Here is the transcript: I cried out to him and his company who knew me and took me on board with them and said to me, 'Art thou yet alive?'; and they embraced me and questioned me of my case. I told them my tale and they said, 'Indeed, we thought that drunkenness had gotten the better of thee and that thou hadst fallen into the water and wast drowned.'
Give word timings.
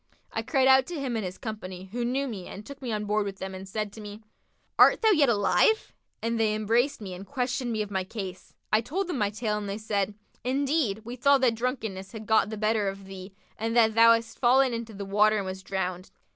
I 0.31 0.41
cried 0.41 0.67
out 0.67 0.87
to 0.87 0.99
him 0.99 1.15
and 1.15 1.23
his 1.23 1.37
company 1.37 1.89
who 1.91 2.03
knew 2.03 2.27
me 2.27 2.47
and 2.47 2.65
took 2.65 2.81
me 2.81 2.91
on 2.91 3.05
board 3.05 3.23
with 3.23 3.37
them 3.37 3.53
and 3.53 3.69
said 3.69 3.93
to 3.93 4.01
me, 4.01 4.23
'Art 4.79 5.03
thou 5.03 5.11
yet 5.11 5.29
alive?'; 5.29 5.93
and 6.23 6.39
they 6.39 6.55
embraced 6.55 7.01
me 7.01 7.13
and 7.13 7.23
questioned 7.23 7.71
me 7.71 7.83
of 7.83 7.91
my 7.91 8.03
case. 8.03 8.55
I 8.73 8.81
told 8.81 9.05
them 9.07 9.19
my 9.19 9.29
tale 9.29 9.59
and 9.59 9.69
they 9.69 9.77
said, 9.77 10.15
'Indeed, 10.43 11.03
we 11.05 11.15
thought 11.17 11.41
that 11.41 11.53
drunkenness 11.53 12.13
had 12.13 12.25
gotten 12.25 12.49
the 12.49 12.57
better 12.57 12.87
of 12.87 13.05
thee 13.05 13.35
and 13.59 13.77
that 13.77 13.93
thou 13.93 14.13
hadst 14.13 14.39
fallen 14.39 14.73
into 14.73 14.95
the 14.95 15.05
water 15.05 15.37
and 15.37 15.45
wast 15.45 15.65
drowned.' 15.67 16.09